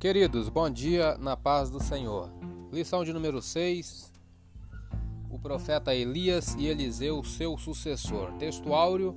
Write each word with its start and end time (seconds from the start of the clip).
Queridos, 0.00 0.48
bom 0.48 0.70
dia 0.70 1.18
na 1.18 1.36
paz 1.36 1.70
do 1.70 1.82
Senhor. 1.82 2.30
Lição 2.72 3.04
de 3.04 3.12
número 3.12 3.42
6. 3.42 4.12
O 5.28 5.40
profeta 5.40 5.92
Elias 5.92 6.54
e 6.56 6.68
Eliseu, 6.68 7.24
seu 7.24 7.58
sucessor. 7.58 8.30
Texto 8.34 8.72
áureo: 8.72 9.16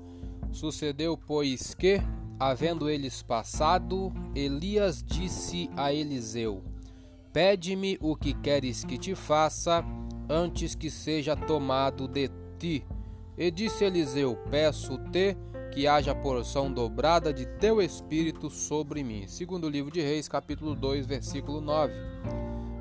Sucedeu, 0.51 1.15
pois, 1.15 1.75
que, 1.75 2.01
havendo 2.39 2.89
eles 2.89 3.21
passado, 3.21 4.11
Elias 4.33 5.03
disse 5.03 5.69
a 5.77 5.93
Eliseu: 5.93 6.63
Pede-me 7.31 7.99
o 8.01 8.15
que 8.15 8.33
queres 8.33 8.83
que 8.83 8.97
te 8.97 9.13
faça, 9.13 9.85
antes 10.27 10.73
que 10.73 10.89
seja 10.89 11.35
tomado 11.35 12.07
de 12.07 12.27
ti. 12.57 12.83
E 13.37 13.51
disse 13.51 13.85
Eliseu: 13.85 14.35
Peço-te 14.49 15.37
que 15.71 15.87
haja 15.87 16.13
porção 16.13 16.71
dobrada 16.71 17.33
de 17.33 17.45
teu 17.45 17.81
espírito 17.81 18.49
sobre 18.49 19.03
mim. 19.03 19.25
Segundo 19.27 19.69
livro 19.69 19.89
de 19.89 20.01
Reis, 20.01 20.27
capítulo 20.27 20.75
2, 20.75 21.05
versículo 21.05 21.61
9. 21.61 21.93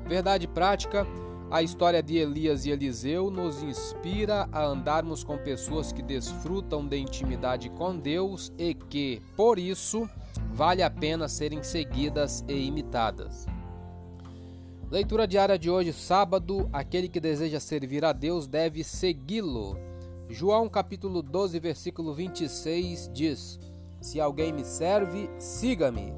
Verdade 0.05 0.45
prática, 0.45 1.07
a 1.49 1.63
história 1.63 2.03
de 2.03 2.17
Elias 2.17 2.65
e 2.65 2.69
Eliseu 2.69 3.31
nos 3.31 3.63
inspira 3.63 4.47
a 4.51 4.65
andarmos 4.65 5.23
com 5.23 5.37
pessoas 5.37 5.93
que 5.93 6.01
desfrutam 6.01 6.85
de 6.85 6.97
intimidade 6.97 7.69
com 7.69 7.97
Deus 7.97 8.51
e 8.57 8.73
que, 8.73 9.21
por 9.37 9.57
isso, 9.57 10.09
vale 10.49 10.83
a 10.83 10.89
pena 10.89 11.29
serem 11.29 11.63
seguidas 11.63 12.43
e 12.47 12.53
imitadas. 12.53 13.47
Leitura 14.89 15.25
diária 15.25 15.57
de 15.57 15.69
hoje, 15.69 15.93
sábado. 15.93 16.69
Aquele 16.73 17.07
que 17.07 17.21
deseja 17.21 17.61
servir 17.61 18.03
a 18.03 18.11
Deus 18.11 18.47
deve 18.47 18.83
segui-lo. 18.83 19.90
João 20.31 20.69
capítulo 20.69 21.21
12, 21.21 21.59
versículo 21.59 22.13
26 22.13 23.09
diz: 23.13 23.59
Se 23.99 24.19
alguém 24.19 24.53
me 24.53 24.63
serve, 24.63 25.29
siga-me, 25.37 26.13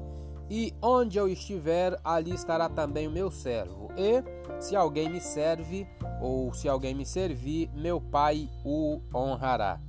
e 0.48 0.72
onde 0.80 1.18
eu 1.18 1.26
estiver, 1.26 1.98
ali 2.04 2.32
estará 2.32 2.68
também 2.68 3.08
o 3.08 3.10
meu 3.10 3.28
servo. 3.28 3.88
E 3.96 4.22
se 4.62 4.76
alguém 4.76 5.08
me 5.08 5.20
serve, 5.20 5.84
ou 6.22 6.54
se 6.54 6.68
alguém 6.68 6.94
me 6.94 7.04
servir, 7.04 7.68
meu 7.74 8.00
Pai 8.00 8.48
o 8.64 9.00
honrará. 9.12 9.80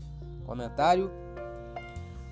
Comentário: 0.44 1.12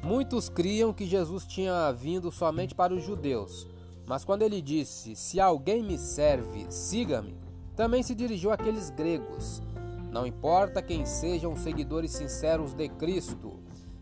Muitos 0.03 0.50
criam 0.50 0.94
que 0.94 1.05
Jesus 1.05 1.45
tinha 1.45 1.91
vindo 1.91 2.31
somente 2.31 2.73
para 2.73 2.91
os 2.91 3.03
judeus, 3.03 3.67
mas 4.07 4.25
quando 4.25 4.41
ele 4.41 4.63
disse: 4.63 5.16
Se 5.16 5.39
alguém 5.39 5.83
me 5.83 6.00
serve, 6.00 6.66
siga-me, 6.72 7.38
também 7.75 8.02
se 8.02 8.16
dirigiu 8.16 8.52
àqueles 8.52 8.89
gregos 8.89 9.61
não 10.14 10.28
importa 10.28 10.80
quem 10.80 11.08
sejam 11.08 11.56
seguidores 11.56 12.11
sinceros 12.11 12.75
de 12.75 12.88
Cristo, 12.88 13.59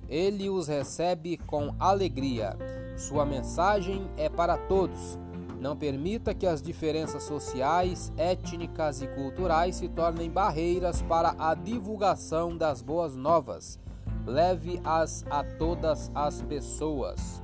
ele 0.10 0.50
os 0.50 0.68
recebe 0.68 1.38
com 1.38 1.74
alegria. 1.80 2.58
Sua 2.98 3.26
mensagem 3.26 4.12
é 4.18 4.28
para 4.28 4.58
todos. 4.58 5.18
Não 5.58 5.78
permita 5.78 6.34
que 6.34 6.46
as 6.46 6.62
diferenças 6.62 7.24
sociais, 7.24 8.12
étnicas 8.18 9.02
e 9.02 9.08
culturais 9.08 9.78
se 9.78 9.88
tornem 9.88 10.30
barreiras 10.30 11.02
para 11.02 11.34
a 11.40 11.54
divulgação 11.54 12.58
das 12.58 12.82
boas 12.82 13.16
novas. 13.16 13.80
Leve-as 14.26 15.24
a 15.30 15.46
todas 15.46 16.12
as 16.14 16.42
pessoas. 16.42 17.42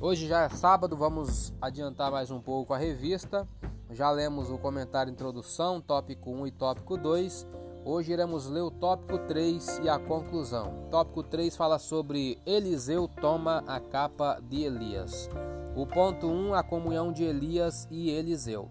Hoje 0.00 0.28
já 0.28 0.42
é 0.44 0.48
sábado, 0.48 0.96
vamos 0.96 1.52
adiantar 1.60 2.12
mais 2.12 2.30
um 2.30 2.40
pouco 2.40 2.72
a 2.72 2.78
revista. 2.78 3.48
Já 3.92 4.08
lemos 4.08 4.50
o 4.50 4.58
comentário 4.58 5.10
introdução, 5.10 5.80
tópico 5.80 6.30
1 6.30 6.46
e 6.46 6.50
tópico 6.52 6.96
2. 6.96 7.44
Hoje 7.84 8.12
iremos 8.12 8.46
ler 8.46 8.60
o 8.60 8.70
tópico 8.70 9.18
3 9.26 9.80
e 9.82 9.88
a 9.88 9.98
conclusão. 9.98 10.86
Tópico 10.92 11.24
3 11.24 11.56
fala 11.56 11.76
sobre 11.76 12.38
Eliseu 12.46 13.08
toma 13.08 13.64
a 13.66 13.80
capa 13.80 14.40
de 14.48 14.62
Elias. 14.62 15.28
O 15.74 15.84
ponto 15.84 16.28
1, 16.28 16.54
a 16.54 16.62
comunhão 16.62 17.12
de 17.12 17.24
Elias 17.24 17.88
e 17.90 18.10
Eliseu. 18.10 18.70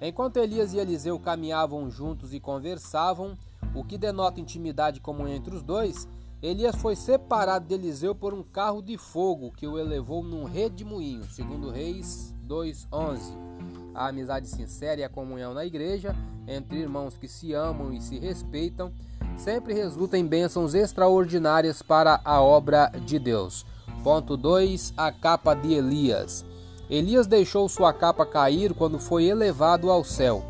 Enquanto 0.00 0.38
Elias 0.38 0.72
e 0.72 0.78
Eliseu 0.78 1.20
caminhavam 1.20 1.88
juntos 1.88 2.34
e 2.34 2.40
conversavam, 2.40 3.38
o 3.72 3.84
que 3.84 3.96
denota 3.96 4.40
intimidade 4.40 5.00
comunhão 5.00 5.36
entre 5.36 5.54
os 5.54 5.62
dois, 5.62 6.08
Elias 6.42 6.74
foi 6.74 6.96
separado 6.96 7.68
de 7.68 7.74
Eliseu 7.74 8.12
por 8.12 8.34
um 8.34 8.42
carro 8.42 8.82
de 8.82 8.98
fogo 8.98 9.52
que 9.52 9.68
o 9.68 9.78
elevou 9.78 10.24
num 10.24 10.42
redemoinho, 10.42 11.22
segundo 11.30 11.70
Reis 11.70 12.34
2:11. 12.44 13.51
A 13.94 14.08
amizade 14.08 14.48
sincera 14.48 15.00
e 15.00 15.04
a 15.04 15.08
comunhão 15.08 15.52
na 15.52 15.64
igreja, 15.64 16.16
entre 16.46 16.78
irmãos 16.78 17.16
que 17.16 17.28
se 17.28 17.52
amam 17.52 17.92
e 17.92 18.00
se 18.00 18.18
respeitam, 18.18 18.90
sempre 19.36 19.74
resulta 19.74 20.16
em 20.16 20.26
bênçãos 20.26 20.74
extraordinárias 20.74 21.82
para 21.82 22.20
a 22.24 22.40
obra 22.40 22.90
de 23.04 23.18
Deus. 23.18 23.66
Ponto 24.02 24.36
2. 24.36 24.94
A 24.96 25.12
capa 25.12 25.54
de 25.54 25.74
Elias. 25.74 26.44
Elias 26.88 27.26
deixou 27.26 27.68
sua 27.68 27.92
capa 27.92 28.26
cair 28.26 28.74
quando 28.74 28.98
foi 28.98 29.24
elevado 29.24 29.90
ao 29.90 30.02
céu. 30.02 30.42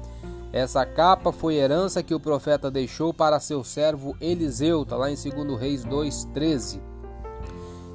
Essa 0.53 0.84
capa 0.86 1.32
foi 1.32 1.56
herança 1.56 2.03
que 2.03 2.14
o 2.14 2.20
profeta 2.20 2.70
deixou 2.70 3.12
para 3.12 3.41
seu 3.41 3.64
servo 3.64 4.16
Eliseu, 4.20 4.82
está 4.82 4.97
lá 4.97 5.10
em 5.10 5.14
2 5.14 5.59
Reis 5.59 5.84
2,13. 5.84 6.80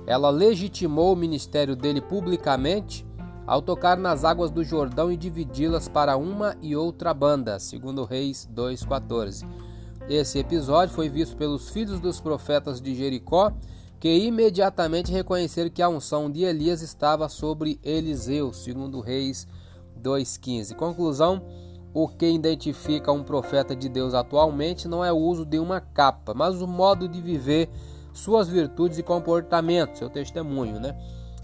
Ela 0.08 0.30
legitimou 0.30 1.14
o 1.14 1.16
ministério 1.16 1.76
dele 1.76 2.02
publicamente 2.02 3.07
ao 3.48 3.62
tocar 3.62 3.98
nas 3.98 4.26
águas 4.26 4.52
do 4.52 4.62
Jordão 4.62 5.10
e 5.10 5.16
dividi-las 5.16 5.88
para 5.88 6.18
uma 6.18 6.58
e 6.62 6.76
outra 6.76 7.14
banda, 7.14 7.58
segundo 7.58 8.04
Reis 8.04 8.46
2:14. 8.54 9.48
Esse 10.10 10.38
episódio 10.38 10.94
foi 10.94 11.08
visto 11.08 11.38
pelos 11.38 11.70
filhos 11.70 12.02
dos 12.02 12.20
profetas 12.20 12.82
de 12.82 12.94
Jericó, 12.94 13.54
que 14.00 14.14
imediatamente 14.14 15.12
reconheceram 15.12 15.70
que 15.70 15.82
a 15.82 15.88
unção 15.90 16.30
de 16.30 16.44
Elias 16.44 16.82
estava 16.82 17.30
sobre 17.30 17.80
Eliseu, 17.82 18.52
segundo 18.52 19.00
Reis 19.00 19.48
2:15. 19.96 20.76
Conclusão: 20.76 21.42
o 21.94 22.08
que 22.08 22.30
identifica 22.30 23.12
um 23.12 23.24
profeta 23.24 23.74
de 23.76 23.88
Deus 23.88 24.14
atualmente 24.14 24.90
não 24.90 25.04
é 25.04 25.12
o 25.12 25.18
uso 25.18 25.46
de 25.46 25.58
uma 25.58 25.80
capa, 25.80 26.34
mas 26.34 26.62
o 26.62 26.68
modo 26.68 27.08
de 27.08 27.22
viver, 27.22 27.70
suas 28.14 28.50
virtudes 28.50 28.98
e 28.98 29.04
comportamentos, 29.04 30.00
seu 30.00 30.10
testemunho, 30.10 30.80
né? 30.80 30.96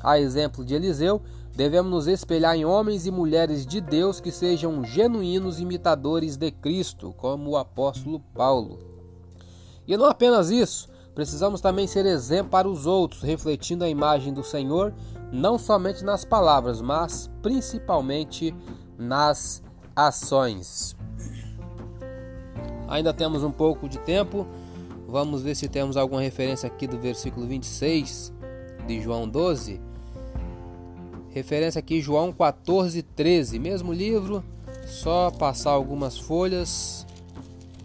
A 0.03 0.19
exemplo 0.19 0.65
de 0.65 0.75
Eliseu, 0.75 1.21
devemos 1.55 1.89
nos 1.89 2.07
espelhar 2.07 2.57
em 2.57 2.65
homens 2.65 3.05
e 3.05 3.11
mulheres 3.11 3.65
de 3.65 3.79
Deus 3.79 4.19
que 4.19 4.31
sejam 4.31 4.83
genuínos 4.83 5.61
imitadores 5.61 6.35
de 6.35 6.51
Cristo, 6.51 7.13
como 7.15 7.51
o 7.51 7.57
apóstolo 7.57 8.19
Paulo. 8.19 8.79
E 9.87 9.95
não 9.95 10.05
apenas 10.05 10.49
isso, 10.49 10.89
precisamos 11.15 11.61
também 11.61 11.87
ser 11.87 12.05
exemplo 12.05 12.51
para 12.51 12.67
os 12.67 12.85
outros, 12.85 13.21
refletindo 13.21 13.85
a 13.85 13.89
imagem 13.89 14.33
do 14.33 14.43
Senhor, 14.43 14.93
não 15.31 15.57
somente 15.57 16.03
nas 16.03 16.25
palavras, 16.25 16.81
mas 16.81 17.29
principalmente 17.41 18.53
nas 18.97 19.63
ações. 19.95 20.97
Ainda 22.89 23.13
temos 23.13 23.41
um 23.41 23.51
pouco 23.51 23.87
de 23.87 23.99
tempo. 23.99 24.45
Vamos 25.07 25.41
ver 25.41 25.55
se 25.55 25.69
temos 25.69 25.95
alguma 25.95 26.21
referência 26.21 26.67
aqui 26.67 26.87
do 26.87 26.99
versículo 26.99 27.47
26 27.47 28.33
de 28.85 29.01
João 29.01 29.29
12 29.29 29.92
Referência 31.33 31.79
aqui 31.79 31.99
João 31.99 32.31
14, 32.31 33.01
13. 33.01 33.57
Mesmo 33.57 33.91
livro, 33.91 34.43
só 34.85 35.31
passar 35.31 35.71
algumas 35.71 36.15
folhas. 36.15 37.07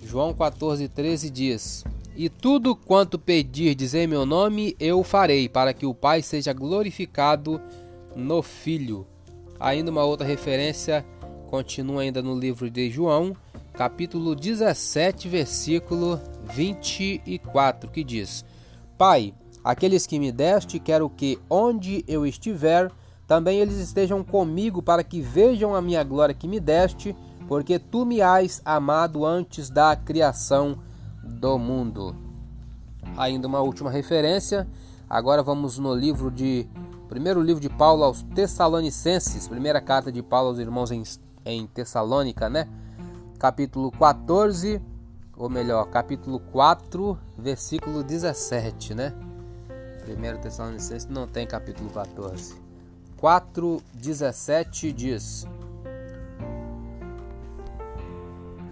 João 0.04 0.34
14, 0.34 0.86
13 0.86 1.30
diz: 1.30 1.84
E 2.14 2.28
tudo 2.28 2.76
quanto 2.76 3.18
pedirdes 3.18 3.94
em 3.94 4.06
meu 4.06 4.26
nome, 4.26 4.76
eu 4.78 5.02
farei, 5.02 5.48
para 5.48 5.72
que 5.72 5.86
o 5.86 5.94
Pai 5.94 6.20
seja 6.20 6.52
glorificado 6.52 7.58
no 8.14 8.42
Filho. 8.42 9.06
Ainda 9.58 9.90
uma 9.90 10.04
outra 10.04 10.26
referência, 10.26 11.02
continua 11.48 12.02
ainda 12.02 12.20
no 12.20 12.38
livro 12.38 12.70
de 12.70 12.90
João, 12.90 13.34
capítulo 13.72 14.34
17, 14.34 15.26
versículo 15.26 16.20
24, 16.52 17.90
que 17.90 18.04
diz: 18.04 18.44
Pai, 18.98 19.32
aqueles 19.64 20.06
que 20.06 20.18
me 20.18 20.30
deste, 20.30 20.78
quero 20.78 21.08
que 21.08 21.38
onde 21.48 22.04
eu 22.06 22.26
estiver, 22.26 22.90
também 23.28 23.60
eles 23.60 23.76
estejam 23.76 24.24
comigo 24.24 24.80
para 24.82 25.04
que 25.04 25.20
vejam 25.20 25.74
a 25.74 25.82
minha 25.82 26.02
glória 26.02 26.34
que 26.34 26.48
me 26.48 26.58
deste, 26.58 27.14
porque 27.46 27.78
tu 27.78 28.06
me 28.06 28.22
has 28.22 28.62
amado 28.64 29.24
antes 29.26 29.68
da 29.68 29.94
criação 29.94 30.78
do 31.22 31.58
mundo. 31.58 32.16
Ainda 33.18 33.46
uma 33.46 33.60
última 33.60 33.90
referência. 33.90 34.66
Agora 35.10 35.42
vamos 35.42 35.78
no 35.78 35.94
livro 35.94 36.30
de 36.30 36.66
primeiro 37.06 37.42
livro 37.42 37.60
de 37.60 37.68
Paulo 37.68 38.02
aos 38.02 38.22
Tessalonicenses, 38.22 39.46
primeira 39.46 39.80
carta 39.80 40.10
de 40.10 40.22
Paulo 40.22 40.48
aos 40.48 40.58
irmãos 40.58 40.90
em, 40.90 41.02
em 41.44 41.66
Tessalônica, 41.66 42.48
né? 42.48 42.66
Capítulo 43.38 43.90
14, 43.90 44.80
ou 45.36 45.50
melhor, 45.50 45.86
capítulo 45.90 46.40
4, 46.50 47.18
versículo 47.36 48.02
17, 48.02 48.94
né? 48.94 49.12
Primeiro 50.02 50.38
Tessalonicenses 50.38 51.06
não 51.06 51.26
tem 51.26 51.46
capítulo 51.46 51.90
14. 51.90 52.67
4,17 53.20 54.92
diz. 54.92 55.46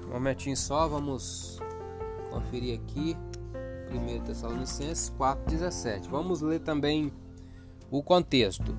Um 0.07 0.13
momentinho 0.13 0.57
só, 0.57 0.87
vamos 0.87 1.59
conferir 2.31 2.79
aqui. 2.81 3.17
1 3.91 4.25
Tessalonicenses 4.25 5.13
4,17. 5.19 6.09
Vamos 6.09 6.41
ler 6.41 6.61
também 6.61 7.13
o 7.91 8.03
contexto. 8.03 8.77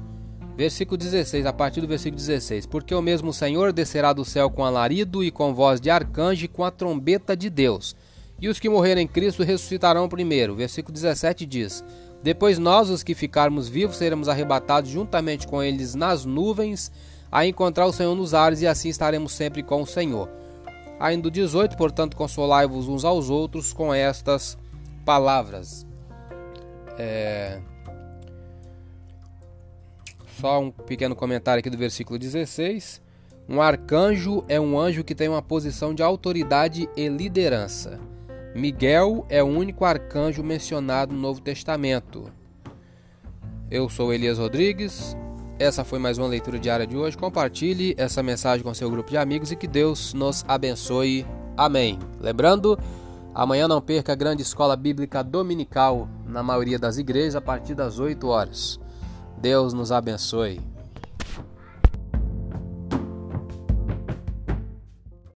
Versículo 0.55 0.97
16, 0.97 1.45
a 1.45 1.53
partir 1.53 1.81
do 1.81 1.87
versículo 1.87 2.17
16: 2.17 2.65
Porque 2.65 2.95
o 2.95 3.01
mesmo 3.01 3.31
Senhor 3.31 3.71
descerá 3.71 4.11
do 4.11 4.25
céu 4.25 4.49
com 4.49 4.65
alarido 4.65 5.23
e 5.23 5.29
com 5.29 5.53
voz 5.53 5.79
de 5.79 5.89
arcanjo 5.89 6.45
e 6.45 6.47
com 6.47 6.63
a 6.63 6.71
trombeta 6.71 7.37
de 7.37 7.49
Deus. 7.49 7.95
E 8.39 8.47
os 8.47 8.59
que 8.59 8.69
morrerem 8.69 9.05
em 9.05 9.07
Cristo 9.07 9.43
ressuscitarão 9.43 10.07
primeiro. 10.07 10.55
Versículo 10.55 10.93
17 10.93 11.45
diz: 11.45 11.83
Depois 12.21 12.59
nós, 12.59 12.89
os 12.89 13.03
que 13.03 13.15
ficarmos 13.15 13.67
vivos, 13.67 13.97
seremos 13.97 14.29
arrebatados 14.29 14.91
juntamente 14.91 15.47
com 15.47 15.61
eles 15.61 15.95
nas 15.95 16.23
nuvens, 16.23 16.91
a 17.31 17.45
encontrar 17.45 17.87
o 17.87 17.93
Senhor 17.93 18.15
nos 18.15 18.33
ares, 18.33 18.61
e 18.61 18.67
assim 18.67 18.89
estaremos 18.89 19.31
sempre 19.31 19.63
com 19.63 19.81
o 19.81 19.87
Senhor. 19.87 20.29
Ainda 20.99 21.29
18, 21.29 21.77
portanto, 21.77 22.15
consolai-vos 22.15 22.87
uns 22.87 23.03
aos 23.03 23.29
outros 23.29 23.73
com 23.73 23.93
estas 23.93 24.57
palavras. 25.05 25.85
É... 26.97 27.59
Só 30.39 30.59
um 30.59 30.69
pequeno 30.69 31.15
comentário 31.15 31.59
aqui 31.59 31.69
do 31.69 31.77
versículo 31.77 32.19
16. 32.19 33.01
Um 33.49 33.61
arcanjo 33.61 34.43
é 34.47 34.59
um 34.59 34.77
anjo 34.77 35.03
que 35.03 35.15
tem 35.15 35.29
uma 35.29 35.41
posição 35.41 35.93
de 35.93 36.03
autoridade 36.03 36.89
e 36.95 37.07
liderança. 37.07 37.99
Miguel 38.57 39.24
é 39.30 39.44
o 39.44 39.45
único 39.45 39.86
arcanjo 39.86 40.44
mencionado 40.44 41.13
no 41.13 41.21
Novo 41.21 41.39
Testamento. 41.39 42.31
Eu 43.69 43.88
sou 43.88 44.12
Elias 44.12 44.39
Rodrigues. 44.39 45.15
Essa 45.59 45.83
foi 45.83 46.00
mais 46.00 46.18
uma 46.18 46.25
leitura 46.25 46.57
diária 46.57 46.88
de 46.88 46.98
hoje. 46.98 47.15
Compartilhe 47.15 47.94
essa 48.00 48.24
mensagem 48.24 48.63
com 48.63 48.74
seu 48.74 48.89
grupo 48.89 49.12
de 49.12 49.18
amigos 49.18 49.51
e 49.51 49.56
que 49.56 49.68
Deus 49.68 50.12
nos 50.12 50.44
abençoe. 50.48 51.24
Amém. 51.56 52.00
Lembrando, 52.19 52.80
amanhã 53.31 53.68
não 53.68 53.80
perca 53.80 54.13
a 54.13 54.15
grande 54.15 54.42
escola 54.42 54.75
bíblica 54.75 55.24
dominical 55.24 56.09
na 56.25 56.42
maioria 56.42 56.80
das 56.80 56.98
igrejas 56.98 57.36
a 57.36 57.42
partir 57.42 57.75
das 57.75 58.00
8 58.00 58.27
horas. 58.27 58.80
Deus 59.39 59.71
nos 59.71 59.92
abençoe. 59.92 60.59